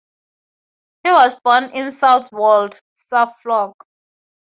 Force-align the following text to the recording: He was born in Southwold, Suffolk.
He 1.03 1.11
was 1.11 1.39
born 1.41 1.65
in 1.75 1.91
Southwold, 1.91 2.81
Suffolk. 2.95 3.85